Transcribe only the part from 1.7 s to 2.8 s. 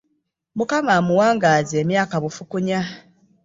emyaka bufukunya.